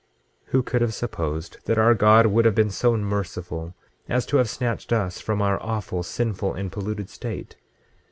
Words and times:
26:17 0.45 0.51
Who 0.53 0.63
could 0.63 0.81
have 0.81 0.93
supposed 0.95 1.57
that 1.65 1.77
our 1.77 1.93
God 1.93 2.25
would 2.25 2.43
have 2.45 2.55
been 2.55 2.71
so 2.71 2.97
merciful 2.97 3.75
as 4.09 4.25
to 4.25 4.37
have 4.37 4.49
snatched 4.49 4.91
us 4.91 5.19
from 5.21 5.43
our 5.43 5.61
awful, 5.61 6.01
sinful, 6.01 6.55
and 6.55 6.71
polluted 6.71 7.07
state? 7.07 7.55